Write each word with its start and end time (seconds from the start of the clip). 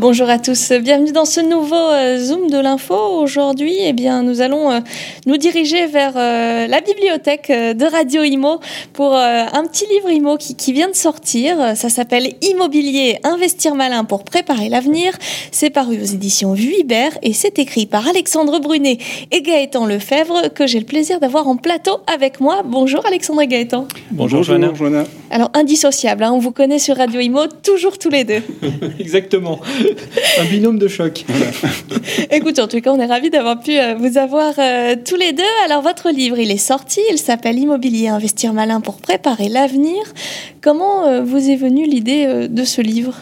Bonjour 0.00 0.30
à 0.30 0.38
tous, 0.38 0.72
bienvenue 0.80 1.12
dans 1.12 1.26
ce 1.26 1.42
nouveau 1.42 1.76
euh, 1.76 2.16
Zoom 2.16 2.48
de 2.48 2.56
l'info. 2.56 2.94
Aujourd'hui, 2.94 3.74
eh 3.82 3.92
bien, 3.92 4.22
nous 4.22 4.40
allons 4.40 4.72
euh, 4.72 4.80
nous 5.26 5.36
diriger 5.36 5.86
vers 5.88 6.14
euh, 6.16 6.66
la 6.66 6.80
bibliothèque 6.80 7.48
de 7.52 7.84
Radio 7.84 8.22
Imo 8.22 8.60
pour 8.94 9.14
un 9.14 9.66
petit 9.66 9.84
livre 9.92 10.08
Imo 10.08 10.38
qui, 10.38 10.54
qui 10.54 10.72
vient 10.72 10.88
de 10.88 10.94
sortir. 10.94 11.76
Ça 11.76 11.90
s'appelle 11.90 12.32
Immobilier, 12.40 13.18
investir 13.24 13.74
malin 13.74 14.04
pour 14.04 14.24
préparer 14.24 14.70
l'avenir. 14.70 15.12
C'est 15.52 15.68
paru 15.68 16.00
aux 16.00 16.06
éditions 16.06 16.54
Vuibert 16.54 17.18
et 17.22 17.34
c'est 17.34 17.58
écrit 17.58 17.84
par 17.84 18.08
Alexandre 18.08 18.58
Brunet 18.58 18.96
et 19.30 19.42
Gaëtan 19.42 19.84
Lefebvre 19.84 20.50
que 20.54 20.66
j'ai 20.66 20.78
le 20.78 20.86
plaisir 20.86 21.20
d'avoir 21.20 21.46
en 21.46 21.58
plateau 21.58 21.98
avec 22.10 22.40
moi. 22.40 22.62
Bonjour 22.64 23.04
Alexandre 23.04 23.42
et 23.42 23.46
Gaëtan. 23.46 23.86
Bonjour, 24.12 24.42
Joanna. 24.44 24.72
Alors, 25.30 25.50
indissociable, 25.52 26.24
hein, 26.24 26.32
on 26.32 26.38
vous 26.38 26.52
connaît 26.52 26.78
sur 26.78 26.96
Radio 26.96 27.20
Imo 27.20 27.42
toujours 27.62 27.98
tous 27.98 28.08
les 28.08 28.24
deux. 28.24 28.42
Exactement. 28.98 29.60
Un 30.38 30.44
binôme 30.44 30.78
de 30.78 30.88
choc. 30.88 31.24
Écoute, 32.30 32.58
en 32.58 32.68
tout 32.68 32.80
cas, 32.80 32.92
on 32.92 32.98
est 32.98 33.06
ravis 33.06 33.30
d'avoir 33.30 33.60
pu 33.60 33.78
euh, 33.78 33.94
vous 33.94 34.18
avoir 34.18 34.54
euh, 34.58 34.96
tous 35.04 35.16
les 35.16 35.32
deux. 35.32 35.42
Alors, 35.64 35.82
votre 35.82 36.10
livre, 36.10 36.38
il 36.38 36.50
est 36.50 36.56
sorti, 36.56 37.00
il 37.10 37.18
s'appelle 37.18 37.58
Immobilier, 37.58 38.08
investir 38.08 38.52
malin 38.52 38.80
pour 38.80 38.96
préparer 38.96 39.48
l'avenir. 39.48 40.02
Comment 40.60 41.06
euh, 41.06 41.22
vous 41.22 41.50
est 41.50 41.56
venue 41.56 41.86
l'idée 41.86 42.48
de 42.48 42.64
ce 42.64 42.80
livre? 42.80 43.16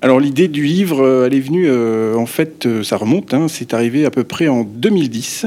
Alors 0.00 0.20
l'idée 0.20 0.46
du 0.46 0.64
livre, 0.64 1.04
euh, 1.04 1.26
elle 1.26 1.34
est 1.34 1.40
venue, 1.40 1.66
euh, 1.68 2.14
en 2.14 2.26
fait, 2.26 2.66
euh, 2.66 2.84
ça 2.84 2.96
remonte, 2.96 3.34
hein, 3.34 3.46
c'est 3.48 3.74
arrivé 3.74 4.04
à 4.04 4.12
peu 4.12 4.22
près 4.22 4.46
en 4.46 4.62
2010. 4.62 5.46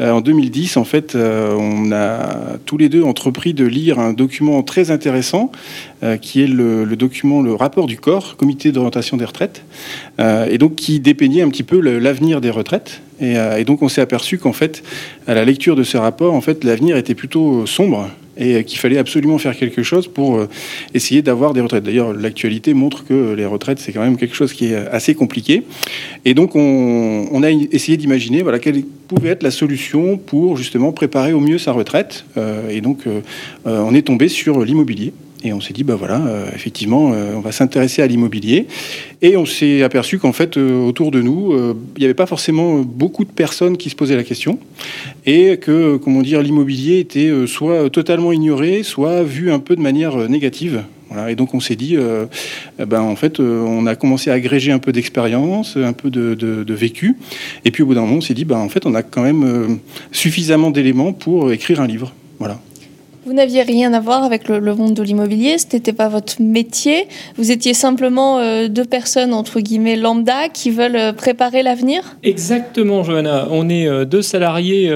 en 0.00 0.20
2010, 0.20 0.76
en 0.76 0.84
fait, 0.84 1.14
on 1.14 1.92
a 1.92 2.58
tous 2.66 2.76
les 2.76 2.88
deux 2.88 3.04
entrepris 3.04 3.54
de 3.54 3.64
lire 3.64 4.00
un 4.00 4.12
document 4.12 4.62
très 4.62 4.90
intéressant, 4.90 5.52
qui 6.20 6.42
est 6.42 6.48
le, 6.48 6.84
document, 6.96 7.42
le 7.42 7.54
rapport 7.54 7.86
du 7.86 7.96
corps, 7.96 8.36
Comité 8.36 8.72
d'orientation 8.72 9.16
des 9.16 9.24
retraites, 9.24 9.62
et 10.18 10.58
donc 10.58 10.74
qui 10.74 10.98
dépeignait 10.98 11.42
un 11.42 11.50
petit 11.50 11.62
peu 11.62 11.78
l'avenir 11.78 12.40
des 12.40 12.50
retraites. 12.50 13.02
Et, 13.20 13.64
donc 13.64 13.82
on 13.82 13.88
s'est 13.88 14.00
aperçu 14.00 14.38
qu'en 14.38 14.52
fait, 14.52 14.82
à 15.28 15.34
la 15.34 15.44
lecture 15.44 15.76
de 15.76 15.84
ce 15.84 15.96
rapport, 15.96 16.34
en 16.34 16.40
fait, 16.40 16.64
l'avenir 16.64 16.96
était 16.96 17.14
plutôt 17.14 17.66
sombre 17.66 18.08
et 18.36 18.64
qu'il 18.64 18.78
fallait 18.78 18.98
absolument 18.98 19.38
faire 19.38 19.56
quelque 19.56 19.82
chose 19.82 20.08
pour 20.08 20.36
euh, 20.36 20.48
essayer 20.94 21.22
d'avoir 21.22 21.52
des 21.52 21.60
retraites. 21.60 21.84
D'ailleurs, 21.84 22.12
l'actualité 22.12 22.74
montre 22.74 23.04
que 23.04 23.34
les 23.34 23.46
retraites, 23.46 23.78
c'est 23.78 23.92
quand 23.92 24.02
même 24.02 24.16
quelque 24.16 24.34
chose 24.34 24.52
qui 24.52 24.66
est 24.66 24.76
assez 24.76 25.14
compliqué. 25.14 25.62
Et 26.24 26.34
donc, 26.34 26.54
on, 26.54 27.42
a 27.42 27.50
essayé 27.50 27.96
d'imaginer 27.96 28.42
voilà, 28.42 28.58
quelle 28.58 28.82
pouvait 29.08 29.30
être 29.30 29.42
la 29.42 29.50
solution 29.50 30.16
pour 30.16 30.56
justement 30.56 30.92
préparer 30.92 31.32
au 31.32 31.40
mieux 31.40 31.58
sa 31.58 31.72
retraite. 31.72 32.24
Euh, 32.36 32.68
et 32.70 32.80
donc, 32.80 33.06
euh, 33.06 33.20
on 33.64 33.94
est 33.94 34.02
tombé 34.02 34.28
sur 34.28 34.64
l'immobilier. 34.64 35.12
Et 35.44 35.52
on 35.52 35.60
s'est 35.60 35.72
dit, 35.72 35.82
bah 35.82 35.96
voilà, 35.96 36.24
euh, 36.26 36.50
effectivement, 36.54 37.12
euh, 37.12 37.34
on 37.34 37.40
va 37.40 37.50
s'intéresser 37.50 38.00
à 38.00 38.06
l'immobilier. 38.06 38.66
Et 39.22 39.36
on 39.36 39.44
s'est 39.44 39.82
aperçu 39.82 40.18
qu'en 40.18 40.32
fait, 40.32 40.56
euh, 40.56 40.86
autour 40.86 41.10
de 41.10 41.20
nous, 41.20 41.52
il 41.96 41.98
n'y 41.98 42.04
avait 42.04 42.14
pas 42.14 42.26
forcément 42.26 42.78
beaucoup 42.78 43.24
de 43.24 43.30
personnes 43.30 43.76
qui 43.76 43.90
se 43.90 43.96
posaient 43.96 44.16
la 44.16 44.24
question. 44.24 44.58
Et 45.26 45.56
que, 45.56 45.96
comment 45.96 46.22
dire, 46.22 46.42
l'immobilier 46.42 46.98
était 47.00 47.30
soit 47.46 47.90
totalement 47.90 48.32
ignoré, 48.32 48.82
soit 48.82 49.22
vu 49.22 49.50
un 49.50 49.58
peu 49.58 49.76
de 49.76 49.80
manière 49.80 50.16
négative. 50.28 50.84
Voilà, 51.10 51.30
et 51.30 51.34
donc 51.34 51.52
on 51.52 51.60
s'est 51.60 51.76
dit, 51.76 51.96
ben 52.78 53.00
en 53.00 53.16
fait, 53.16 53.38
on 53.38 53.86
a 53.86 53.94
commencé 53.94 54.30
à 54.30 54.34
agréger 54.34 54.72
un 54.72 54.78
peu 54.78 54.92
d'expérience, 54.92 55.76
un 55.76 55.92
peu 55.92 56.10
de, 56.10 56.34
de, 56.34 56.74
vécu. 56.74 57.16
Et 57.64 57.70
puis 57.70 57.82
au 57.82 57.86
bout 57.86 57.94
d'un 57.94 58.00
moment, 58.00 58.16
on 58.16 58.20
s'est 58.20 58.34
dit, 58.34 58.44
ben 58.44 58.58
en 58.58 58.68
fait, 58.68 58.86
on 58.86 58.94
a 58.94 59.02
quand 59.02 59.22
même 59.22 59.78
suffisamment 60.10 60.70
d'éléments 60.70 61.12
pour 61.12 61.52
écrire 61.52 61.80
un 61.80 61.86
livre. 61.86 62.12
Voilà. 62.38 62.58
Vous 63.24 63.34
n'aviez 63.34 63.62
rien 63.62 63.92
à 63.92 64.00
voir 64.00 64.24
avec 64.24 64.48
le, 64.48 64.74
monde 64.74 64.94
de 64.94 65.02
l'immobilier, 65.04 65.56
ce 65.56 65.66
n'était 65.72 65.92
pas 65.92 66.08
votre 66.08 66.42
métier. 66.42 67.06
Vous 67.36 67.52
étiez 67.52 67.72
simplement 67.72 68.40
euh, 68.40 68.66
deux 68.66 68.84
personnes, 68.84 69.32
entre 69.32 69.60
guillemets, 69.60 69.94
lambda, 69.94 70.48
qui 70.48 70.70
veulent 70.70 70.96
euh, 70.96 71.12
préparer 71.12 71.62
l'avenir? 71.62 72.16
Exactement, 72.24 73.04
Johanna. 73.04 73.46
On 73.52 73.68
est 73.68 73.86
euh, 73.86 74.04
deux 74.04 74.22
salariés 74.22 74.88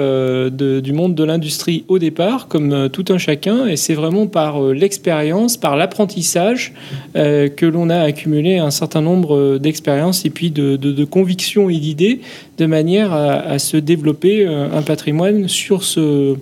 du 0.51 0.93
monde 0.93 1.15
de 1.15 1.23
l'industrie 1.23 1.85
au 1.87 2.01
départ, 2.01 2.49
comme 2.49 2.89
tout 2.93 3.05
un 3.11 3.19
chacun, 3.19 3.69
et 3.69 3.77
c'est 3.77 3.95
vraiment 3.95 4.27
par 4.27 4.61
l'expérience, 4.61 5.57
par 5.57 5.77
l'apprentissage, 5.77 6.73
que 7.15 7.67
l'on 7.67 7.91
a 7.91 8.01
accumulé 8.01 8.59
un 8.59 8.71
certain 8.71 9.01
nombre 9.01 9.59
d'expériences 9.59 10.25
et 10.25 10.31
puis 10.31 10.51
de, 10.51 11.05
convictions 11.05 11.71
et 11.71 11.79
d'idées, 11.79 12.21
de 12.59 12.67
manière 12.67 13.13
à, 13.13 13.59
se 13.59 13.77
développer 13.77 14.47
un 14.47 14.83
patrimoine 14.83 15.49
sur 15.49 15.83
ce, 15.83 16.37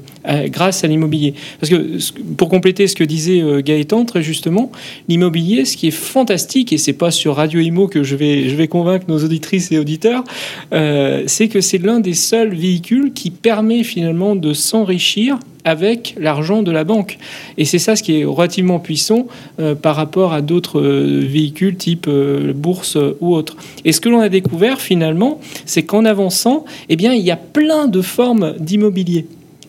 grâce 0.47 0.84
à 0.84 0.86
l'immobilier. 0.86 1.34
Parce 1.60 1.70
que 1.70 1.98
pour 2.36 2.48
compléter 2.48 2.86
ce 2.86 2.94
que 2.94 3.04
disait 3.04 3.41
euh, 3.41 3.60
Gaëtan, 3.60 4.04
très 4.04 4.22
justement, 4.22 4.70
l'immobilier, 5.08 5.64
ce 5.64 5.76
qui 5.76 5.88
est 5.88 5.92
fantastique, 5.92 6.72
et 6.72 6.78
c'est 6.78 6.92
pas 6.92 7.10
sur 7.10 7.36
Radio 7.36 7.60
Imo 7.60 7.88
que 7.88 8.02
je 8.02 8.16
vais, 8.16 8.48
je 8.48 8.56
vais 8.56 8.69
convaincre 8.69 9.06
nos 9.08 9.22
auditrices 9.22 9.70
et 9.72 9.78
auditeurs, 9.78 10.25
euh, 10.72 11.25
c'est 11.26 11.48
que 11.48 11.60
c'est 11.60 11.78
l'un 11.78 12.00
des 12.00 12.14
seuls 12.14 12.54
véhicules 12.54 13.12
qui 13.12 13.31
permet 13.31 13.84
finalement 13.84 14.36
de 14.36 14.52
s'enrichir 14.52 15.38
avec 15.64 16.14
l'argent 16.19 16.62
de 16.62 16.70
la 16.70 16.84
banque. 16.84 17.19
Et 17.58 17.64
c'est 17.64 17.78
ça 17.78 17.97
ce 17.97 18.02
qui 18.02 18.20
est 18.20 18.25
relativement 18.25 18.78
puissant 18.78 19.26
euh, 19.60 19.75
par 19.75 19.97
rapport 19.97 20.32
à 20.32 20.41
d'autres 20.41 20.80
véhicules 20.80 21.76
type 21.76 22.08
bourse 22.08 22.98
ou 23.20 23.34
autre. 23.34 23.56
Et 23.84 23.92
ce 23.92 24.00
que 24.00 24.08
l'on 24.08 24.20
a 24.20 24.28
découvert 24.28 24.80
finalement, 24.80 25.41
c'est 25.66 25.82
qu'en 25.82 26.04
avançant, 26.04 26.64
eh 26.88 26.97
bien, 26.97 27.14
il 27.14 27.22
y 27.22 27.30
a 27.30 27.36
plein 27.36 27.88
de 27.88 28.00
formes 28.00 28.54
d'immobilier. 28.58 29.26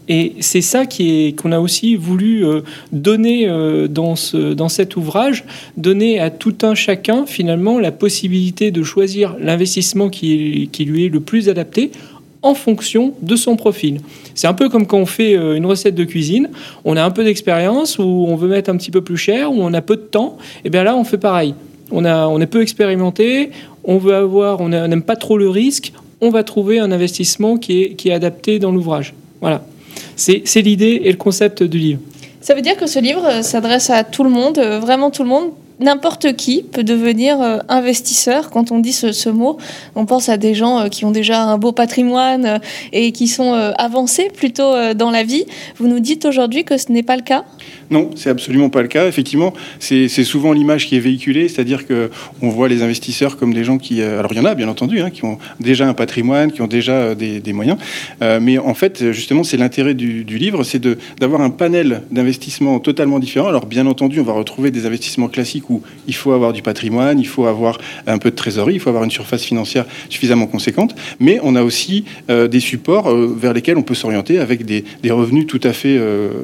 Et 0.07 0.33
c'est 0.39 0.61
ça 0.61 0.85
qui 0.85 1.25
est 1.25 1.39
qu'on 1.39 1.51
a 1.51 1.59
aussi 1.59 1.95
voulu 1.95 2.45
euh, 2.45 2.61
donner 2.91 3.47
euh, 3.47 3.87
dans, 3.87 4.15
ce, 4.15 4.53
dans 4.53 4.69
cet 4.69 4.97
ouvrage, 4.97 5.45
donner 5.77 6.19
à 6.19 6.29
tout 6.29 6.55
un 6.61 6.75
chacun 6.75 7.25
finalement 7.25 7.79
la 7.79 7.91
possibilité 7.91 8.69
de 8.71 8.83
choisir 8.83 9.35
l'investissement 9.39 10.09
qui, 10.09 10.69
qui 10.71 10.85
lui 10.85 11.05
est 11.05 11.09
le 11.09 11.21
plus 11.21 11.49
adapté 11.49 11.91
en 12.45 12.53
fonction 12.53 13.13
de 13.21 13.35
son 13.35 13.55
profil. 13.55 13.99
C'est 14.35 14.47
un 14.47 14.53
peu 14.53 14.69
comme 14.69 14.85
quand 14.85 14.99
on 14.99 15.07
fait 15.07 15.35
euh, 15.35 15.55
une 15.55 15.65
recette 15.65 15.95
de 15.95 16.03
cuisine, 16.03 16.49
on 16.85 16.95
a 16.95 17.03
un 17.03 17.09
peu 17.09 17.23
d'expérience, 17.23 17.97
ou 17.97 18.03
on 18.03 18.35
veut 18.35 18.47
mettre 18.47 18.69
un 18.69 18.77
petit 18.77 18.91
peu 18.91 19.01
plus 19.01 19.17
cher, 19.17 19.51
ou 19.51 19.57
on 19.59 19.73
a 19.73 19.81
peu 19.81 19.95
de 19.95 20.01
temps, 20.01 20.37
et 20.63 20.69
bien 20.69 20.83
là 20.83 20.95
on 20.95 21.03
fait 21.03 21.17
pareil. 21.17 21.55
On, 21.91 22.05
a, 22.05 22.27
on 22.27 22.39
est 22.39 22.45
peu 22.45 22.61
expérimenté, 22.61 23.49
on 23.83 23.97
veut 23.97 24.15
avoir, 24.15 24.61
on 24.61 24.69
n'aime 24.69 25.01
pas 25.01 25.15
trop 25.15 25.37
le 25.37 25.49
risque, 25.49 25.91
on 26.21 26.29
va 26.29 26.43
trouver 26.43 26.79
un 26.79 26.91
investissement 26.91 27.57
qui 27.57 27.81
est, 27.81 27.93
qui 27.95 28.09
est 28.09 28.13
adapté 28.13 28.59
dans 28.59 28.71
l'ouvrage. 28.71 29.13
Voilà. 29.41 29.63
C'est 30.15 30.61
l'idée 30.61 31.01
et 31.03 31.11
le 31.11 31.17
concept 31.17 31.63
du 31.63 31.77
livre. 31.77 31.99
Ça 32.41 32.53
veut 32.53 32.61
dire 32.61 32.77
que 32.77 32.85
ce 32.85 32.99
livre 32.99 33.25
euh, 33.25 33.41
s'adresse 33.41 33.89
à 33.89 34.03
tout 34.03 34.23
le 34.23 34.29
monde, 34.29 34.59
euh, 34.59 34.79
vraiment 34.79 35.09
tout 35.09 35.23
le 35.23 35.29
monde, 35.29 35.49
n'importe 35.79 36.35
qui 36.35 36.63
peut 36.63 36.83
devenir 36.83 37.41
euh, 37.41 37.57
investisseur. 37.69 38.49
Quand 38.49 38.71
on 38.71 38.79
dit 38.79 38.93
ce, 38.93 39.29
mot, 39.29 39.57
on 39.95 40.05
pense 40.05 40.29
à 40.29 40.37
des 40.37 40.53
gens 40.53 40.89
qui 40.89 41.05
ont 41.05 41.11
déjà 41.11 41.43
un 41.43 41.57
beau 41.57 41.71
patrimoine 41.71 42.59
et 42.93 43.11
qui 43.11 43.27
sont 43.27 43.53
avancés 43.53 44.29
plutôt 44.33 44.93
dans 44.93 45.11
la 45.11 45.23
vie. 45.23 45.45
Vous 45.77 45.87
nous 45.87 45.99
dites 45.99 46.25
aujourd'hui 46.25 46.63
que 46.63 46.77
ce 46.77 46.91
n'est 46.91 47.03
pas 47.03 47.15
le 47.15 47.21
cas? 47.21 47.45
Non, 47.91 48.09
c'est 48.15 48.29
absolument 48.29 48.69
pas 48.69 48.81
le 48.81 48.87
cas. 48.87 49.07
Effectivement, 49.07 49.53
c'est 49.79 50.07
souvent 50.07 50.53
l'image 50.53 50.87
qui 50.87 50.95
est 50.95 50.99
véhiculée, 50.99 51.47
c'est-à-dire 51.47 51.85
que 51.85 52.09
on 52.41 52.49
voit 52.49 52.67
les 52.67 52.81
investisseurs 52.81 53.37
comme 53.37 53.53
des 53.53 53.63
gens 53.63 53.77
qui, 53.77 54.01
euh, 54.01 54.19
alors 54.19 54.31
il 54.33 54.37
y 54.37 54.39
en 54.39 54.45
a 54.45 54.55
bien 54.55 54.67
entendu, 54.67 55.01
hein, 55.01 55.09
qui 55.09 55.23
ont 55.25 55.37
déjà 55.59 55.87
un 55.87 55.93
patrimoine, 55.93 56.51
qui 56.51 56.61
ont 56.61 56.67
déjà 56.67 56.93
euh, 56.93 57.15
des, 57.15 57.53
moyens, 57.53 57.77
euh, 58.21 58.39
mais 58.41 58.57
en 58.57 58.73
fait, 58.73 59.11
justement, 59.11 59.43
c'est 59.43 59.57
l'intérêt 59.57 59.93
du, 59.93 60.23
livre, 60.23 60.63
c'est 60.63 60.81
d'avoir 61.19 61.41
un 61.41 61.49
panel 61.49 62.03
d'investissements 62.11 62.79
totalement 62.79 63.19
différent. 63.19 63.47
Alors 63.47 63.65
bien 63.65 63.85
entendu, 63.85 64.19
on 64.19 64.23
va 64.23 64.33
retrouver 64.33 64.71
des 64.71 64.85
investissements 64.85 65.27
classiques 65.27 65.64
il 66.07 66.15
faut 66.15 66.31
avoir 66.31 66.53
du 66.53 66.61
patrimoine, 66.61 67.19
il 67.19 67.27
faut 67.27 67.45
avoir 67.45 67.77
un 68.07 68.17
peu 68.17 68.31
de 68.31 68.35
trésorerie, 68.35 68.75
il 68.75 68.79
faut 68.79 68.89
avoir 68.89 69.03
une 69.03 69.11
surface 69.11 69.43
financière 69.43 69.85
suffisamment 70.09 70.47
conséquente, 70.47 70.95
mais 71.19 71.39
on 71.43 71.55
a 71.55 71.63
aussi 71.63 72.05
des 72.27 72.59
supports 72.59 73.13
vers 73.15 73.53
lesquels 73.53 73.77
on 73.77 73.83
peut 73.83 73.95
s'orienter 73.95 74.39
avec 74.39 74.65
des, 74.65 74.83
revenus 75.09 75.47
tout 75.47 75.61
à 75.63 75.73
fait 75.73 75.99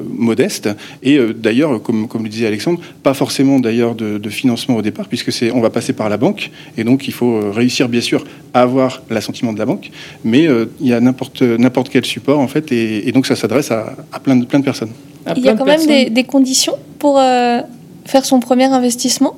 modestes. 0.08 0.70
Et 1.02 1.18
d'ailleurs, 1.34 1.82
comme, 1.82 2.08
le 2.22 2.28
disait 2.28 2.46
Alexandre, 2.46 2.80
pas 3.02 3.14
forcément 3.14 3.58
d'ailleurs 3.60 3.94
de, 3.94 4.28
financement 4.28 4.76
au 4.76 4.82
départ, 4.82 5.08
puisque 5.08 5.32
c'est 5.32 5.50
on 5.50 5.60
va 5.60 5.70
passer 5.70 5.92
par 5.92 6.08
la 6.08 6.16
banque, 6.16 6.50
et 6.76 6.84
donc 6.84 7.06
il 7.06 7.12
faut 7.12 7.34
euh, 7.34 7.50
réussir 7.50 7.88
bien 7.88 8.00
sûr 8.00 8.24
à 8.54 8.62
avoir 8.62 9.02
l'assentiment 9.10 9.52
de 9.52 9.58
la 9.58 9.66
banque, 9.66 9.90
mais 10.24 10.46
euh, 10.46 10.66
il 10.80 10.88
y 10.88 10.92
a 10.92 11.00
n'importe 11.00 11.42
n'importe 11.42 11.88
quel 11.90 12.04
support 12.04 12.38
en 12.38 12.48
fait, 12.48 12.72
et, 12.72 13.10
donc 13.12 13.26
ça 13.26 13.36
s'adresse 13.36 13.70
à, 13.70 13.94
plein 14.22 14.36
de 14.36 14.44
plein 14.44 14.58
de 14.58 14.64
personnes. 14.64 14.92
il 15.36 15.44
y 15.44 15.48
a 15.48 15.54
quand 15.54 15.66
même 15.66 15.86
des, 15.86 16.24
conditions 16.24 16.76
pour 16.98 17.18
euh, 17.18 17.60
faire 18.12 18.24
son 18.26 18.40
premier 18.40 18.66
investissement? 18.66 19.34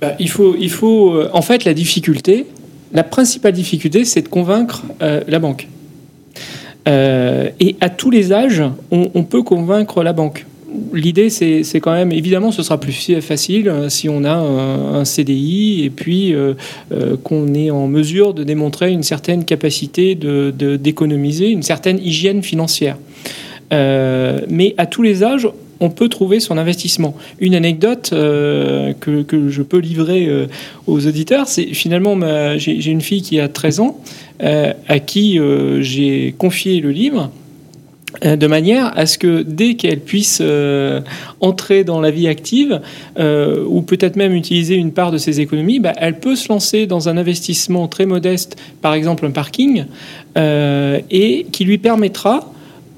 Bah, 0.00 0.14
il 0.18 0.30
faut, 0.30 0.56
il 0.58 0.70
faut, 0.70 1.20
en 1.32 1.42
fait, 1.42 1.64
la 1.64 1.74
difficulté, 1.74 2.46
la 2.94 3.02
principale 3.02 3.52
difficulté, 3.52 4.04
c'est 4.04 4.22
de 4.22 4.28
convaincre 4.28 4.84
la 5.00 5.38
banque. 5.38 5.68
et 6.86 7.76
à 7.80 7.88
tous 7.90 8.10
les 8.10 8.32
âges, 8.32 8.62
on, 8.90 9.24
peut 9.24 9.42
convaincre 9.42 10.02
la 10.02 10.12
banque. 10.12 10.46
l'idée, 10.92 11.30
c'est 11.30 11.80
quand 11.80 11.92
même, 11.92 12.12
évidemment, 12.12 12.52
ce 12.52 12.62
sera 12.62 12.78
plus 12.78 13.20
facile 13.20 13.68
euh, 13.68 13.88
si 13.88 14.08
on 14.08 14.24
a 14.24 14.34
un, 14.34 15.04
CDI 15.04 15.84
et 15.84 15.90
puis 15.90 16.34
euh, 16.34 16.54
euh, 16.92 17.16
qu'on 17.22 17.54
est 17.54 17.70
en 17.70 17.86
mesure 17.86 18.34
de 18.34 18.44
démontrer 18.44 18.92
une 18.92 19.02
certaine 19.02 19.44
capacité 19.44 20.14
d'économiser, 20.14 21.46
de, 21.46 21.52
une 21.52 21.62
certaine 21.62 21.98
hygiène 21.98 22.42
financière. 22.42 22.96
mais 23.70 24.74
à 24.78 24.86
tous 24.86 25.02
les 25.02 25.22
âges, 25.22 25.48
on 25.80 25.90
peut 25.90 26.08
trouver 26.08 26.40
son 26.40 26.58
investissement. 26.58 27.16
Une 27.40 27.54
anecdote 27.54 28.10
que, 28.10 29.22
que, 29.22 29.48
je 29.48 29.62
peux 29.62 29.78
livrer 29.78 30.28
aux 30.86 31.06
auditeurs, 31.06 31.48
c'est 31.48 31.72
finalement, 31.74 32.18
j'ai 32.58 32.90
une 32.90 33.00
fille 33.00 33.22
qui 33.22 33.40
a 33.40 33.48
13 33.48 33.80
ans, 33.80 33.98
à 34.40 34.98
qui 34.98 35.38
j'ai 35.80 36.34
confié 36.38 36.80
le 36.80 36.90
livre. 36.90 37.30
Euh, 38.24 38.34
de 38.34 38.46
manière 38.48 38.98
à 38.98 39.06
ce 39.06 39.18
que 39.18 39.42
dès 39.42 39.74
qu'elle 39.74 40.00
puisse 40.00 40.40
euh, 40.40 41.00
entrer 41.40 41.84
dans 41.84 42.00
la 42.00 42.10
vie 42.10 42.26
active, 42.26 42.80
euh, 43.18 43.64
ou 43.68 43.82
peut-être 43.82 44.16
même 44.16 44.34
utiliser 44.34 44.74
une 44.74 44.90
part 44.90 45.12
de 45.12 45.18
ses 45.18 45.40
économies, 45.40 45.78
bah, 45.78 45.92
elle 45.96 46.18
peut 46.18 46.34
se 46.34 46.48
lancer 46.48 46.86
dans 46.86 47.08
un 47.08 47.16
investissement 47.16 47.86
très 47.86 48.06
modeste, 48.06 48.56
par 48.82 48.94
exemple 48.94 49.26
un 49.26 49.30
parking, 49.30 49.84
et 50.36 51.46
qui 51.52 51.64
lui 51.64 51.78
permettra, 51.78 52.52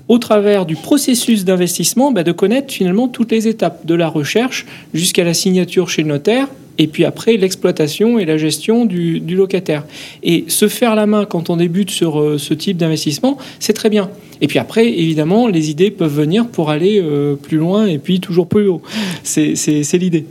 au 0.08 0.18
travers 0.18 0.66
du 0.66 0.76
processus 0.76 1.44
d'investissement, 1.44 2.12
bah, 2.12 2.22
de 2.22 2.32
connaître 2.32 2.72
finalement 2.72 3.08
toutes 3.08 3.32
les 3.32 3.48
étapes, 3.48 3.86
de 3.86 3.94
la 3.94 4.08
recherche 4.08 4.66
jusqu'à 4.94 5.24
la 5.24 5.34
signature 5.34 5.88
chez 5.88 6.02
le 6.02 6.08
notaire, 6.08 6.48
et 6.78 6.86
puis 6.86 7.04
après 7.04 7.36
l'exploitation 7.36 8.18
et 8.18 8.24
la 8.24 8.38
gestion 8.38 8.84
du, 8.84 9.20
locataire. 9.20 9.84
Et 10.22 10.44
se 10.48 10.68
faire 10.68 10.94
la 10.94 11.06
main 11.06 11.24
quand 11.24 11.50
on 11.50 11.56
débute 11.56 11.90
sur 11.90 12.20
euh, 12.20 12.38
ce 12.38 12.54
type 12.54 12.76
d'investissement, 12.76 13.38
c'est 13.60 13.72
très 13.72 13.90
bien. 13.90 14.10
Et 14.40 14.48
puis 14.48 14.58
après, 14.58 14.86
évidemment, 14.88 15.46
les 15.48 15.70
idées 15.70 15.90
peuvent 15.90 16.14
venir 16.14 16.48
pour 16.48 16.70
aller 16.70 17.00
euh, 17.00 17.36
plus 17.36 17.58
loin 17.58 17.86
et 17.86 17.98
puis 17.98 18.20
toujours 18.20 18.48
plus 18.48 18.68
haut. 18.68 18.82
C'est 19.22 19.54
l'idée. 19.94 20.26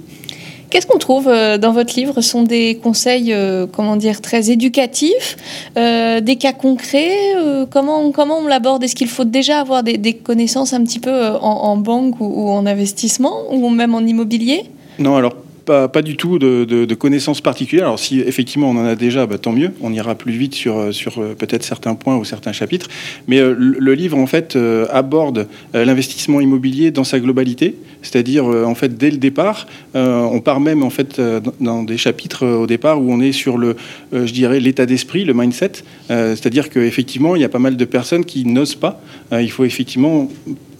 Qu'est-ce 0.71 0.87
qu'on 0.87 0.97
trouve 0.97 1.27
euh, 1.27 1.59
dans 1.59 1.71
votre 1.71 1.93
livre? 1.95 2.21
Sont 2.21 2.41
des 2.41 2.79
conseils, 2.81 3.35
comment 3.71 3.95
dire, 3.95 4.21
très 4.21 4.49
éducatifs, 4.49 5.37
des 5.75 6.35
cas 6.39 6.53
concrets. 6.53 7.35
comment, 7.69 8.11
comment 8.11 8.39
on 8.39 8.47
l'aborde? 8.47 8.83
Est-ce 8.83 8.95
qu'il 8.95 9.09
faut 9.09 9.25
déjà 9.25 9.59
avoir 9.59 9.83
des, 9.83 10.13
connaissances 10.13 10.73
un 10.73 10.83
petit 10.83 10.99
peu 10.99 11.27
en, 11.41 11.77
banque 11.77 12.19
ou, 12.19 12.25
ou, 12.25 12.49
en 12.49 12.65
investissement 12.65 13.51
ou 13.51 13.69
même 13.69 13.93
en 13.93 14.01
immobilier? 14.01 14.63
Non, 14.97 15.15
alors 15.17 15.33
pas, 15.65 16.01
du 16.01 16.17
tout 16.17 16.39
de, 16.39 16.93
connaissances 16.95 17.41
particulières. 17.41 17.85
Alors 17.85 17.99
si 17.99 18.19
effectivement 18.19 18.69
on 18.69 18.77
en 18.77 18.85
a 18.85 18.95
déjà, 18.95 19.25
bah, 19.25 19.37
tant 19.37 19.51
mieux. 19.51 19.71
On 19.81 19.93
ira 19.93 20.15
plus 20.15 20.33
vite 20.33 20.53
sur, 20.53 20.93
sur 20.93 21.19
euh, 21.19 21.35
peut-être 21.37 21.63
certains 21.63 21.95
points 21.95 22.17
ou 22.17 22.25
certains 22.25 22.51
chapitres. 22.51 22.87
Mais 23.27 23.39
euh, 23.39 23.55
le 23.57 23.93
livre 23.93 24.17
en 24.17 24.27
fait 24.27 24.55
euh, 24.55 24.85
aborde 24.91 25.47
l'investissement 25.73 26.41
immobilier 26.41 26.91
dans 26.91 27.03
sa 27.03 27.19
globalité, 27.19 27.75
c'est-à-dire 28.01 28.45
en 28.45 28.75
fait 28.75 28.97
dès 28.97 29.11
le 29.11 29.17
départ, 29.17 29.67
on 29.93 30.39
part 30.39 30.59
même 30.59 30.83
en 30.83 30.89
fait 30.89 31.21
dans 31.59 31.83
des 31.83 31.97
chapitres 31.97 32.45
au 32.45 32.67
départ 32.67 33.01
où 33.01 33.11
on 33.11 33.19
est 33.21 33.31
sur 33.31 33.57
le, 33.57 33.75
je 34.11 34.31
dirais 34.31 34.59
l'état 34.59 34.85
d'esprit, 34.85 35.23
le 35.23 35.33
mindset. 35.33 35.71
c'est-à-dire 36.07 36.69
qu'effectivement 36.69 37.35
il 37.35 37.41
y 37.41 37.45
a 37.45 37.49
pas 37.49 37.59
mal 37.59 37.77
de 37.77 37.85
personnes 37.85 38.25
qui 38.25 38.45
n'osent 38.45 38.75
pas. 38.75 39.01
il 39.31 39.51
faut 39.51 39.65
effectivement 39.65 40.29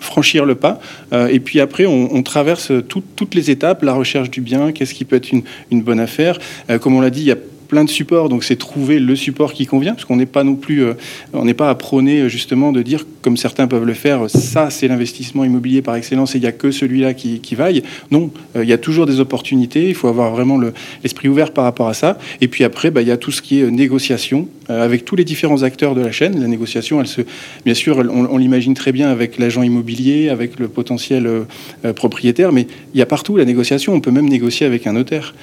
franchir 0.02 0.46
le 0.46 0.56
pas. 0.56 0.80
Euh, 1.14 1.28
et 1.28 1.40
puis 1.40 1.60
après, 1.62 1.86
on, 1.86 2.22
traverse 2.24 2.72
toutes 2.88 3.36
les 3.36 3.50
étapes, 3.50 3.84
la 3.84 3.94
recherche 3.94 4.30
du 4.30 4.42
bien, 4.42 4.72
qu'est-ce 4.72 4.94
qui 4.94 5.06
peut 5.06 5.16
être 5.16 5.32
une, 5.32 5.82
bonne 5.82 6.00
affaire. 6.00 6.38
Euh, 6.70 6.78
comme 6.78 6.96
on 6.96 7.02
l'a 7.02 7.10
dit, 7.10 7.22
il 7.22 7.28
y 7.28 7.32
a 7.32 7.38
plein 7.68 7.84
de 7.84 7.90
supports, 7.90 8.30
donc 8.30 8.44
c'est 8.44 8.58
trouver 8.58 9.00
le 9.00 9.16
support 9.16 9.54
qui 9.54 9.66
convient, 9.66 9.94
parce 9.94 10.06
qu'on 10.06 10.18
n'est 10.18 10.26
pas 10.26 10.44
non 10.44 10.56
plus, 10.56 10.84
euh, 10.84 10.94
on 11.34 11.46
n'est 11.46 11.54
pas 11.54 11.70
à 11.70 11.76
prôner 11.76 12.30
justement 12.30 12.72
de 12.72 12.82
dire, 12.82 13.06
comme 13.22 13.38
certains 13.38 13.68
peuvent 13.68 13.86
le 13.86 13.94
faire, 13.94 14.30
ça 14.30 14.70
c'est 14.70 14.88
l'investissement 14.88 15.46
immobilier 15.46 15.82
par 15.82 15.96
excellence 15.96 16.36
et 16.36 16.38
il 16.38 16.42
n'y 16.42 16.48
a 16.48 16.52
que 16.52 16.72
celui-là 16.72 17.14
qui, 17.14 17.56
vaille. 17.56 17.82
Non, 18.12 18.30
il 18.56 18.68
y 18.68 18.74
a 18.74 18.78
toujours 18.78 19.06
des 19.06 19.20
opportunités, 19.20 19.88
il 19.88 19.96
faut 19.96 20.10
avoir 20.10 20.32
vraiment 20.32 20.60
l'esprit 21.04 21.30
ouvert 21.30 21.52
par 21.52 21.64
rapport 21.64 21.88
à 21.88 21.94
ça. 21.94 22.20
Et 22.42 22.50
puis 22.50 22.66
après, 22.66 22.92
bah, 22.92 23.02
il 23.02 23.08
y 23.08 23.12
a 23.12 23.18
tout 23.18 23.32
ce 23.32 23.42
qui 23.42 23.62
est 23.62 23.72
négociation 23.72 24.48
avec 24.72 25.06
tous 25.06 25.16
les 25.16 25.24
différents 25.24 25.64
acteurs 25.64 25.96
de 25.96 26.02
la 26.02 26.12
chaîne. 26.12 26.40
La 26.40 26.48
négociation, 26.48 27.00
elle 27.00 27.08
se, 27.08 27.22
bien 27.66 27.74
sûr, 27.74 27.98
on, 27.98 28.38
l'imagine 28.38 28.74
très 28.74 28.92
bien 28.92 29.10
avec 29.10 29.38
l'agent 29.38 29.64
immobilier, 29.64 30.30
avec 30.30 30.60
le 30.60 30.68
potentiel 30.68 31.30
propriétaire, 31.96 32.52
mais 32.52 32.68
il 32.94 33.00
y 33.00 33.02
a 33.02 33.06
partout 33.06 33.38
la 33.38 33.46
négociation. 33.46 33.94
On 33.94 34.02
peut 34.02 34.12
même 34.12 34.30
négocier 34.30 34.66
avec 34.66 34.88
un 34.88 34.94
notaire. 34.94 35.34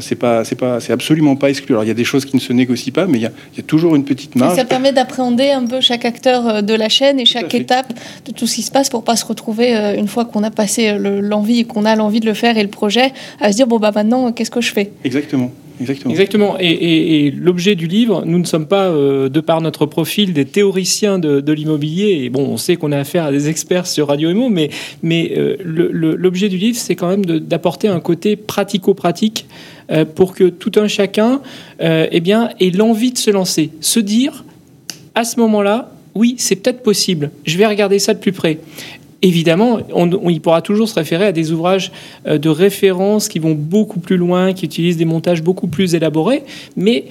c'est 0.00 0.16
pas, 0.16 0.44
c'est 0.44 0.56
pas, 0.56 0.80
c'est 0.80 0.92
absolument 0.92 1.36
pas 1.36 1.50
exclu 1.50 1.68
alors 1.70 1.84
il 1.84 1.88
y 1.88 1.90
a 1.90 1.94
des 1.94 2.04
choses 2.04 2.24
qui 2.24 2.36
ne 2.36 2.40
se 2.40 2.52
négocient 2.52 2.92
pas, 2.92 3.06
mais 3.06 3.18
il 3.18 3.22
y 3.22 3.26
a, 3.26 3.62
toujours 3.66 3.96
une 3.96 4.04
petite 4.04 4.36
marge. 4.36 4.56
ça 4.56 4.64
permet 4.64 4.92
d'appréhender 4.92 5.50
un 5.50 5.64
peu 5.64 5.80
chaque 5.80 6.04
acteur 6.04 6.48
euh, 6.48 6.62
de 6.62 6.74
la 6.74 6.88
chaîne 6.88 7.20
et 7.20 7.24
chaque 7.24 7.54
étape 7.54 7.92
de 8.26 8.32
tout 8.32 8.46
ce 8.46 8.56
qui 8.56 8.62
se 8.62 8.70
passe 8.70 8.88
pour 8.88 9.04
pas 9.04 9.16
se 9.16 9.24
retrouver 9.24 9.76
euh, 9.76 9.96
une 9.96 10.08
fois 10.08 10.24
qu'on 10.24 10.42
a 10.42 10.50
passé 10.50 10.88
euh, 10.88 11.20
l'envie 11.20 11.60
et 11.60 11.64
qu'on 11.64 11.84
a 11.84 11.94
l'envie 11.96 12.20
de 12.20 12.26
le 12.26 12.34
faire 12.34 12.56
et 12.56 12.62
le 12.62 12.68
projet 12.68 13.12
à 13.40 13.52
se 13.52 13.56
dire 13.56 13.66
bon 13.66 13.78
bah 13.78 13.92
maintenant 13.94 14.32
qu'est-ce 14.32 14.50
que 14.50 14.60
je 14.60 14.72
fais? 14.72 14.92
Exactement. 15.04 15.52
Exactement. 15.80 16.56
Et, 16.58 17.30
l'objet 17.30 17.74
du 17.74 17.86
livre, 17.86 18.24
nous 18.26 18.38
ne 18.38 18.44
sommes 18.44 18.66
pas, 18.66 18.90
de 18.90 19.40
par 19.40 19.60
notre 19.60 19.86
profil, 19.86 20.32
des 20.32 20.44
théoriciens 20.44 21.18
de, 21.18 21.52
l'immobilier. 21.52 22.24
Et 22.24 22.30
bon, 22.30 22.46
on 22.46 22.56
sait 22.56 22.76
qu'on 22.76 22.92
a 22.92 22.98
affaire 22.98 23.24
à 23.24 23.32
des 23.32 23.48
experts 23.48 23.86
sur 23.86 24.08
Radio 24.08 24.30
Imo, 24.30 24.48
mais, 24.48 24.70
mais 25.02 25.32
l'objet 25.62 26.48
du 26.48 26.56
livre, 26.56 26.76
c'est 26.78 26.96
quand 26.96 27.08
même 27.08 27.24
d'apporter 27.24 27.88
un 27.88 28.00
côté 28.00 28.36
pratico-pratique 28.36 29.46
euh, 29.90 30.04
pour 30.04 30.34
que 30.34 30.44
tout 30.44 30.72
un 30.76 30.86
chacun 30.86 31.40
euh, 31.80 32.06
eh 32.10 32.20
bien, 32.20 32.50
ait 32.60 32.70
l'envie 32.70 33.10
de 33.10 33.16
se 33.16 33.30
lancer, 33.30 33.70
se 33.80 34.00
dire 34.00 34.44
à 35.14 35.24
ce 35.24 35.40
moment-là, 35.40 35.90
oui, 36.14 36.34
c'est 36.36 36.56
peut-être 36.56 36.82
possible, 36.82 37.30
je 37.46 37.56
vais 37.56 37.66
regarder 37.66 37.98
ça 37.98 38.12
de 38.12 38.18
plus 38.18 38.32
près. 38.32 38.58
Évidemment, 39.22 39.80
on, 39.92 40.28
il 40.28 40.40
pourra 40.40 40.62
toujours 40.62 40.88
se 40.88 40.94
référer 40.94 41.26
à 41.26 41.32
des 41.32 41.50
ouvrages 41.50 41.90
euh, 42.26 42.38
de 42.38 42.48
référence 42.48 43.28
qui 43.28 43.38
vont 43.38 43.54
beaucoup 43.54 43.98
plus 44.00 44.16
loin, 44.16 44.52
qui 44.52 44.64
utilisent 44.64 44.96
des 44.96 45.04
montages 45.04 45.42
beaucoup 45.42 45.66
plus 45.66 45.94
élaborés, 45.94 46.44
mais 46.76 47.06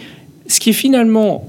ce 0.48 0.60
qui 0.60 0.70
est 0.70 0.74
finalement 0.74 1.46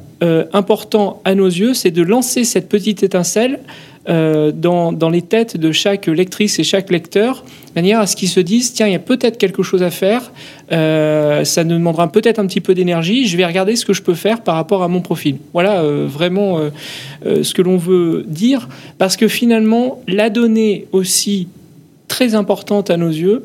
important 0.53 1.23
à 1.25 1.37
nos 1.37 1.47
yeux, 1.47 1.75
c'est 1.75 1.93
de 1.93 2.03
lancer 2.03 2.43
cette 2.43 2.69
petite 2.69 3.05
étincelle 3.05 3.61
euh, 4.09 4.53
dans, 4.53 5.11
les 5.11 5.21
têtes 5.21 5.59
de 5.59 5.71
chaque 5.71 6.07
lectrice 6.07 6.59
et 6.59 6.65
chaque 6.65 6.91
lecteur, 6.91 7.45
de 7.69 7.75
manière 7.75 8.01
à 8.01 8.07
ce 8.07 8.17
qu'ils 8.17 8.31
se 8.31 8.41
disent 8.41 8.73
tiens, 8.73 8.87
il 8.87 8.93
y 8.93 8.97
a 8.97 9.01
peut-être 9.01 9.37
quelque 9.37 9.63
chose 9.63 9.83
à 9.83 9.91
faire, 9.91 10.33
euh, 10.73 11.45
ça 11.45 11.63
nous 11.63 11.75
demandera 11.75 12.11
peut-être 12.11 12.39
un 12.39 12.47
petit 12.47 12.63
peu 12.63 12.75
d'énergie, 12.75 13.27
je 13.27 13.37
vais 13.37 13.45
regarder 13.45 13.77
ce 13.77 13.85
que 13.85 13.93
je 13.93 14.01
peux 14.01 14.15
faire 14.15 14.41
par 14.41 14.55
rapport 14.55 14.83
à 14.83 14.89
mon 14.89 15.03
profil. 15.03 15.37
Voilà 15.53 15.83
euh, 15.83 16.07
vraiment 16.09 16.59
ce 17.23 17.53
que 17.53 17.61
l'on 17.61 17.77
veut 17.77 18.25
dire, 18.27 18.69
parce 18.97 19.17
que 19.17 19.29
finalement, 19.29 20.01
la 20.09 20.31
donnée 20.31 20.87
aussi 20.93 21.49
très 22.07 22.35
importante 22.35 22.89
à 22.89 22.97
nos 22.97 23.11
yeux, 23.11 23.45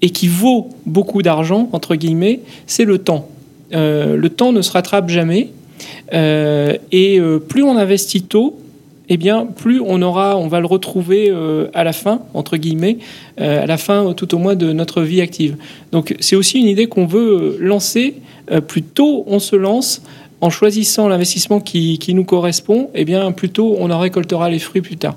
et 0.00 0.08
qui 0.08 0.28
vaut 0.28 0.70
beaucoup 0.86 1.20
d'argent, 1.20 1.68
entre 1.72 1.96
guillemets, 1.96 2.40
c'est 2.66 2.86
le 2.86 2.96
temps. 2.96 3.28
le 3.72 4.28
temps 4.28 4.52
ne 4.52 4.62
se 4.62 4.72
rattrape 4.72 5.10
jamais. 5.10 5.48
et 6.12 7.20
plus 7.48 7.62
on 7.62 7.76
investit 7.76 8.22
tôt, 8.22 8.56
eh 9.12 9.16
bien, 9.16 9.44
plus 9.44 9.82
on 9.84 10.00
aura, 10.02 10.36
on 10.36 10.46
va 10.46 10.60
le 10.60 10.66
retrouver 10.66 11.30
euh, 11.30 11.66
à 11.74 11.82
la 11.82 11.92
fin, 11.92 12.22
entre 12.32 12.56
guillemets, 12.56 12.98
euh, 13.40 13.64
à 13.64 13.66
la 13.66 13.76
fin 13.76 14.12
tout 14.14 14.36
au 14.36 14.38
moins 14.38 14.54
de 14.54 14.72
notre 14.72 15.02
vie 15.02 15.20
active. 15.20 15.56
Donc, 15.90 16.14
c'est 16.20 16.36
aussi 16.36 16.60
une 16.60 16.68
idée 16.68 16.86
qu'on 16.86 17.06
veut 17.06 17.56
lancer. 17.58 18.14
Euh, 18.52 18.60
plus 18.60 18.82
tôt 18.82 19.24
on 19.26 19.40
se 19.40 19.56
lance, 19.56 20.00
en 20.40 20.48
choisissant 20.48 21.08
l'investissement 21.08 21.60
qui, 21.60 21.98
qui, 21.98 22.14
nous 22.14 22.24
correspond, 22.24 22.88
eh 22.94 23.04
bien, 23.04 23.32
plus 23.32 23.50
tôt 23.50 23.76
on 23.80 23.90
en 23.90 23.98
récoltera 23.98 24.48
les 24.48 24.60
fruits 24.60 24.80
plus 24.80 24.96
tard. 24.96 25.16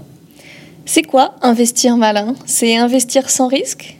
C'est 0.85 1.03
quoi 1.03 1.35
investir 1.43 1.95
malin? 1.95 2.35
C'est 2.45 2.75
investir 2.75 3.29
sans 3.29 3.47
risque? 3.47 3.97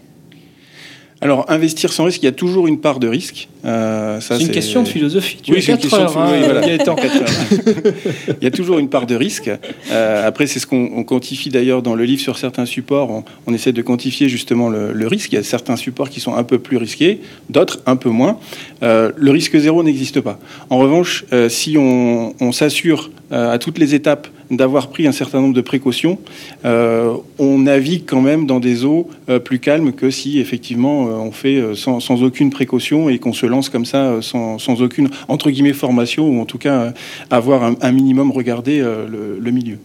Alors, 1.21 1.45
investir 1.49 1.93
sans 1.93 2.05
risque, 2.05 2.23
il 2.23 2.25
y 2.25 2.29
a 2.29 2.33
toujours 2.33 2.65
une 2.65 2.79
part 2.79 2.99
de 2.99 3.07
risque. 3.07 3.47
Euh, 3.65 4.19
c'est 4.19 4.41
une 4.41 4.49
question 4.49 4.83
de 4.83 4.87
philosophie. 4.87 5.37
oui, 5.47 5.61
c'est 5.61 5.71
une 5.71 5.77
question 5.77 6.03
de 6.03 6.09
hein. 6.17 6.61
il 8.41 8.43
y 8.43 8.47
a 8.47 8.51
toujours 8.51 8.79
une 8.79 8.89
part 8.89 9.05
de 9.05 9.15
risque. 9.15 9.49
Euh, 9.91 10.27
après, 10.27 10.47
c'est 10.47 10.59
ce 10.59 10.67
qu'on 10.67 11.03
quantifie 11.03 11.49
d'ailleurs 11.49 11.81
dans 11.81 11.95
le 11.95 12.03
livre 12.03 12.21
sur 12.21 12.37
certains 12.37 12.65
supports. 12.65 13.23
On, 13.47 13.53
essaie 13.53 13.71
de 13.71 13.81
quantifier 13.81 14.29
justement 14.29 14.69
le, 14.69 15.07
risque. 15.07 15.31
Il 15.31 15.35
y 15.35 15.37
a 15.37 15.43
certains 15.43 15.75
supports 15.75 16.09
qui 16.09 16.19
sont 16.19 16.35
un 16.35 16.43
peu 16.43 16.59
plus 16.59 16.77
risqués, 16.77 17.21
d'autres 17.49 17.81
un 17.85 17.95
peu 17.95 18.09
moins. 18.09 18.37
Euh, 18.81 19.11
le 19.15 19.31
risque 19.31 19.57
zéro 19.57 19.83
n'existe 19.83 20.21
pas. 20.21 20.39
En 20.69 20.79
revanche, 20.79 21.25
si 21.49 21.77
on, 21.77 22.33
on 22.39 22.51
s'assure 22.51 23.11
à 23.31 23.57
toutes 23.57 23.77
les 23.79 23.95
étapes 23.95 24.27
d'avoir 24.57 24.89
pris 24.89 25.07
un 25.07 25.11
certain 25.11 25.41
nombre 25.41 25.53
de 25.53 25.61
précautions, 25.61 26.19
euh, 26.65 27.15
on 27.39 27.59
navigue 27.59 28.03
quand 28.05 28.21
même 28.21 28.45
dans 28.45 28.59
des 28.59 28.85
eaux 28.85 29.09
euh, 29.29 29.39
plus 29.39 29.59
calmes 29.59 29.93
que 29.93 30.09
si 30.09 30.39
effectivement 30.39 31.07
euh, 31.07 31.11
on 31.11 31.31
fait 31.31 31.61
sans, 31.75 32.23
aucune 32.23 32.49
précaution 32.49 33.09
et 33.09 33.19
qu'on 33.19 33.33
se 33.33 33.45
comme 33.61 33.85
ça 33.85 34.21
sans, 34.21 34.81
aucune 34.81 35.09
entre 35.27 35.49
guillemets 35.51 35.73
formation 35.73 36.27
ou 36.27 36.41
en 36.41 36.45
tout 36.45 36.57
cas 36.57 36.93
avoir 37.29 37.63
un, 37.63 37.91
minimum 37.91 38.31
regardé 38.31 38.79
le, 38.79 39.51
milieu. 39.51 39.77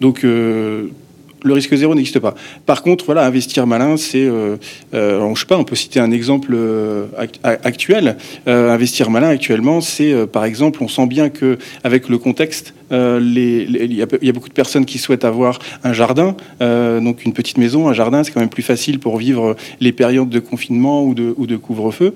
Donc 0.00 0.24
le 1.46 1.52
risque 1.52 1.74
zéro 1.74 1.94
n'existe 1.94 2.18
pas. 2.18 2.34
Par 2.66 2.82
contre, 2.82 3.04
voilà, 3.04 3.24
investir 3.24 3.66
malin, 3.66 3.96
c'est, 3.96 4.24
euh, 4.24 4.56
euh, 4.94 5.34
je 5.34 5.40
sais 5.40 5.46
pas, 5.46 5.56
on 5.56 5.64
peut 5.64 5.76
citer 5.76 6.00
un 6.00 6.10
exemple 6.10 6.52
euh, 6.54 7.06
actuel. 7.42 8.16
investir 8.46 9.10
malin 9.10 9.28
actuellement, 9.28 9.80
c'est 9.80 10.26
par 10.26 10.44
exemple, 10.44 10.82
on 10.82 10.88
sent 10.88 11.06
bien 11.06 11.28
que 11.28 11.58
avec 11.84 12.08
le 12.08 12.18
contexte, 12.18 12.74
il 12.90 13.94
y, 13.94 14.02
a 14.02 14.32
beaucoup 14.32 14.48
de 14.48 14.54
personnes 14.54 14.84
qui 14.84 14.98
souhaitent 14.98 15.24
avoir 15.24 15.58
un 15.84 15.92
jardin, 15.92 16.36
donc 16.60 17.24
une 17.24 17.32
petite 17.32 17.58
maison, 17.58 17.88
un 17.88 17.92
jardin, 17.92 18.24
c'est 18.24 18.32
quand 18.32 18.40
même 18.40 18.48
plus 18.48 18.62
facile 18.62 18.98
pour 18.98 19.16
vivre 19.16 19.56
les 19.80 19.92
périodes 19.92 20.28
de 20.28 20.40
confinement 20.40 21.04
ou 21.04 21.14
de, 21.14 21.34
ou 21.36 21.46
de 21.46 21.56
couvre-feu. 21.56 22.14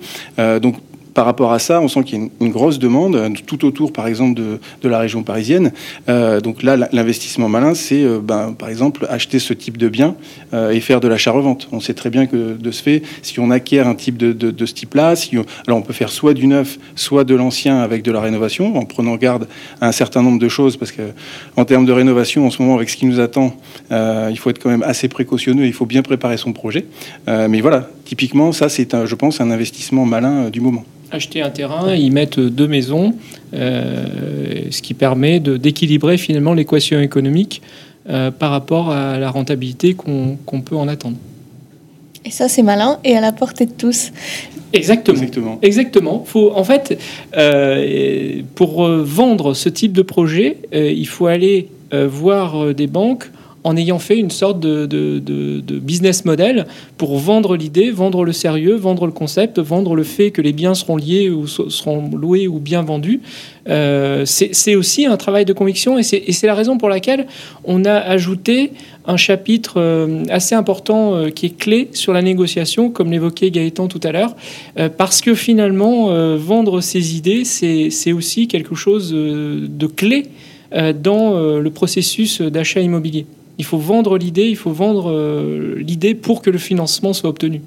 donc 0.60 0.76
par 1.20 1.26
rapport 1.26 1.52
à 1.52 1.58
ça, 1.58 1.82
on 1.82 1.88
sent 1.88 2.04
qu'il 2.04 2.18
y 2.18 2.22
a 2.22 2.28
une, 2.40 2.48
grosse 2.48 2.78
demande 2.78 3.14
euh, 3.14 3.28
tout 3.46 3.66
autour, 3.66 3.92
par 3.92 4.06
exemple, 4.06 4.40
de, 4.40 4.88
la 4.88 4.98
région 4.98 5.22
parisienne. 5.22 5.70
Euh, 6.08 6.40
donc 6.40 6.62
là, 6.62 6.78
l'investissement 6.92 7.50
malin, 7.50 7.74
c'est, 7.74 8.02
euh, 8.02 8.20
ben, 8.22 8.54
par 8.58 8.70
exemple, 8.70 9.06
acheter 9.10 9.38
ce 9.38 9.52
type 9.52 9.76
de 9.76 9.90
bien 9.90 10.14
et 10.54 10.80
faire 10.80 10.98
de 11.00 11.08
l'achat-revente. 11.08 11.68
On 11.72 11.80
sait 11.80 11.92
très 11.92 12.08
bien 12.08 12.26
que 12.26 12.56
de 12.56 12.70
ce 12.70 12.82
fait, 12.82 13.02
si 13.20 13.38
on 13.38 13.50
acquiert 13.50 13.86
un 13.86 13.94
type 13.94 14.16
de, 14.16 14.64
ce 14.64 14.72
type-là, 14.72 15.14
si 15.14 15.36
alors 15.66 15.78
on 15.78 15.82
peut 15.82 15.92
faire 15.92 16.08
soit 16.08 16.32
du 16.32 16.46
neuf, 16.46 16.78
soit 16.96 17.24
de 17.24 17.34
l'ancien 17.34 17.80
avec 17.80 18.02
de 18.02 18.10
la 18.10 18.20
rénovation, 18.22 18.74
en 18.78 18.86
prenant 18.86 19.16
garde 19.16 19.46
à 19.82 19.88
un 19.88 19.92
certain 19.92 20.22
nombre 20.22 20.38
de 20.38 20.48
choses, 20.48 20.78
parce 20.78 20.90
que 20.90 21.02
en 21.56 21.66
termes 21.66 21.84
de 21.84 21.92
rénovation, 21.92 22.46
en 22.46 22.50
ce 22.50 22.62
moment, 22.62 22.76
avec 22.76 22.88
ce 22.88 22.96
qui 22.96 23.04
nous 23.04 23.20
attend, 23.20 23.54
il 23.90 24.38
faut 24.38 24.48
être 24.48 24.58
quand 24.58 24.70
même 24.70 24.84
assez 24.84 25.08
précautionneux, 25.08 25.66
il 25.66 25.74
faut 25.74 25.86
bien 25.86 26.00
préparer 26.00 26.38
son 26.38 26.54
projet. 26.54 26.86
mais 27.26 27.60
voilà, 27.60 27.90
typiquement, 28.06 28.52
ça, 28.52 28.70
c'est, 28.70 29.06
je 29.06 29.14
pense, 29.14 29.42
un 29.42 29.50
investissement 29.50 30.06
malin 30.06 30.48
du 30.48 30.60
moment 30.60 30.84
acheter 31.10 31.42
un 31.42 31.50
terrain, 31.50 31.94
y 31.94 32.10
mettre 32.10 32.40
deux 32.40 32.68
maisons, 32.68 33.14
euh, 33.54 34.04
ce 34.70 34.82
qui 34.82 34.94
permet 34.94 35.40
d'équilibrer 35.40 36.16
finalement 36.16 36.54
l'équation 36.54 37.00
économique 37.00 37.62
euh, 38.08 38.30
par 38.30 38.50
rapport 38.50 38.90
à 38.90 39.18
la 39.18 39.30
rentabilité 39.30 39.94
qu'on 39.94 40.60
peut 40.60 40.76
en 40.76 40.88
attendre. 40.88 41.16
Et 42.24 42.30
ça, 42.30 42.48
c'est 42.48 42.62
malin 42.62 42.98
et 43.04 43.16
à 43.16 43.20
la 43.20 43.32
portée 43.32 43.66
de 43.66 43.72
tous. 43.72 44.12
Exactement. 44.72 45.16
Exactement. 45.16 45.58
Exactement. 45.62 46.24
Faut, 46.26 46.52
en 46.54 46.64
fait, 46.64 46.98
euh, 47.36 48.42
pour 48.54 48.86
vendre 48.88 49.54
ce 49.54 49.68
type 49.68 49.92
de 49.92 50.02
projet, 50.02 50.58
il 50.72 51.08
faut 51.08 51.26
aller 51.26 51.68
voir 51.92 52.72
des 52.72 52.86
banques 52.86 53.24
en 53.64 53.76
ayant 53.76 53.98
fait 53.98 54.16
une 54.16 54.30
sorte 54.30 54.60
de, 54.60 54.86
business 55.80 56.24
model 56.24 56.66
pour 56.96 57.18
vendre 57.18 57.56
l'idée, 57.56 57.90
vendre 57.90 58.24
le 58.24 58.32
sérieux, 58.32 58.74
vendre 58.74 59.06
le 59.06 59.12
concept, 59.12 59.58
vendre 59.58 59.94
le 59.94 60.02
fait 60.02 60.30
que 60.30 60.40
les 60.40 60.52
biens 60.52 60.74
seront 60.74 60.96
liés 60.96 61.30
ou 61.30 61.46
seront 61.46 62.10
loués 62.10 62.48
ou 62.48 62.58
bien 62.58 62.82
vendus. 62.82 63.20
Euh, 63.68 64.24
c'est 64.24 64.74
aussi 64.74 65.06
un 65.06 65.16
travail 65.16 65.44
de 65.44 65.52
conviction 65.52 65.98
et 65.98 66.02
c'est 66.02 66.46
la 66.46 66.54
raison 66.54 66.78
pour 66.78 66.88
laquelle 66.88 67.26
on 67.64 67.84
a 67.84 67.94
ajouté 67.94 68.72
un 69.06 69.16
chapitre 69.16 69.74
euh, 69.76 70.24
assez 70.30 70.54
important 70.54 71.14
euh, 71.14 71.28
qui 71.30 71.46
est 71.46 71.56
clé 71.56 71.88
sur 71.92 72.12
la 72.12 72.22
négociation, 72.22 72.90
comme 72.90 73.10
l'évoquait 73.10 73.50
Gaëtan 73.50 73.88
tout 73.88 74.00
à 74.02 74.12
l'heure, 74.12 74.34
parce 74.96 75.20
que 75.20 75.34
finalement, 75.34 76.36
vendre 76.36 76.80
ses 76.80 77.16
idées, 77.16 77.44
c'est 77.44 78.12
aussi 78.12 78.48
quelque 78.48 78.74
chose 78.74 79.12
de 79.12 79.86
clé 79.86 80.26
dans 80.72 81.58
le 81.58 81.70
processus 81.70 82.40
d'achat 82.40 82.80
immobilier. 82.80 83.26
Il 83.60 83.64
faut 83.64 83.76
vendre 83.76 84.16
l'idée, 84.16 84.48
il 84.48 84.56
faut 84.56 84.70
vendre 84.70 85.10
euh, 85.10 85.74
l'idée 85.76 86.14
pour 86.14 86.40
que 86.40 86.48
le 86.48 86.56
financement 86.56 87.12
soit 87.12 87.28
obtenu. 87.28 87.60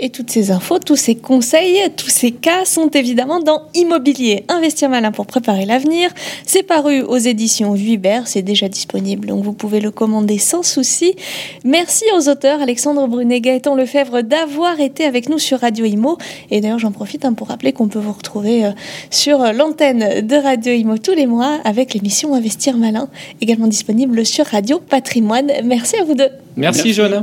Et 0.00 0.10
toutes 0.10 0.30
ces 0.30 0.52
infos, 0.52 0.78
tous 0.78 0.96
ces 0.96 1.16
conseils, 1.16 1.80
tous 1.96 2.08
ces 2.08 2.30
cas 2.30 2.64
sont 2.64 2.88
évidemment 2.90 3.40
dans 3.40 3.62
Immobilier. 3.74 4.44
Investir 4.48 4.88
malin 4.88 5.10
pour 5.10 5.26
préparer 5.26 5.66
l'avenir. 5.66 6.10
C'est 6.46 6.62
paru 6.62 7.02
aux 7.02 7.16
éditions 7.16 7.74
Vuibert, 7.74 8.28
c'est 8.28 8.42
déjà 8.42 8.68
disponible, 8.68 9.26
donc 9.26 9.42
vous 9.42 9.52
pouvez 9.52 9.80
le 9.80 9.90
commander 9.90 10.38
sans 10.38 10.62
souci. 10.62 11.14
Merci 11.64 12.04
aux 12.16 12.28
auteurs 12.28 12.62
Alexandre 12.62 13.08
Brunet, 13.08 13.40
Gaëtan 13.40 13.74
Lefebvre 13.74 14.22
d'avoir 14.22 14.78
été 14.78 15.04
avec 15.04 15.28
nous 15.28 15.38
sur 15.38 15.60
Radio 15.60 15.84
Imo. 15.84 16.16
Et 16.50 16.60
d'ailleurs, 16.60 16.78
j'en 16.78 16.92
profite 16.92 17.24
hein, 17.24 17.32
pour 17.32 17.48
rappeler 17.48 17.72
qu'on 17.72 17.88
peut 17.88 17.98
vous 17.98 18.12
retrouver 18.12 18.66
euh, 18.66 18.70
sur 19.10 19.38
l'antenne 19.52 20.24
de 20.26 20.36
Radio 20.36 20.72
Imo 20.72 20.98
tous 20.98 21.14
les 21.14 21.26
mois 21.26 21.58
avec 21.64 21.94
l'émission 21.94 22.34
Investir 22.34 22.76
malin, 22.76 23.08
également 23.40 23.66
disponible 23.66 24.24
sur 24.24 24.46
Radio 24.46 24.78
Patrimoine. 24.78 25.50
Merci 25.64 25.96
à 25.96 26.04
vous 26.04 26.14
deux. 26.14 26.28
Merci, 26.56 26.82
Merci. 26.84 26.92
Johanna. 26.92 27.22